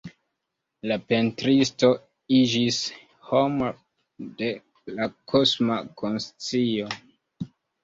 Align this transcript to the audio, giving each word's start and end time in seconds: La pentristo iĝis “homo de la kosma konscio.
La 0.91 0.95
pentristo 1.11 1.89
iĝis 2.37 2.79
“homo 3.29 3.69
de 4.41 4.51
la 4.97 5.09
kosma 5.35 5.81
konscio. 6.03 6.93